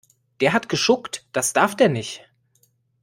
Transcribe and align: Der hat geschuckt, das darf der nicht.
Der 0.39 0.51
hat 0.53 0.67
geschuckt, 0.67 1.27
das 1.31 1.53
darf 1.53 1.75
der 1.75 1.87
nicht. 1.87 2.27